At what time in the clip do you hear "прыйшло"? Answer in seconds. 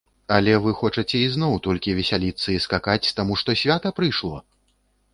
4.01-4.35